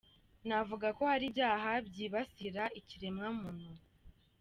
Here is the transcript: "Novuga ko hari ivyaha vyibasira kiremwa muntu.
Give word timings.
"Novuga 0.49 0.87
ko 0.97 1.03
hari 1.11 1.23
ivyaha 1.29 1.69
vyibasira 1.93 2.63
kiremwa 2.87 3.27
muntu. 3.39 3.69